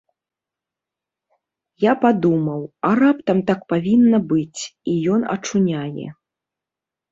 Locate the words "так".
3.51-3.59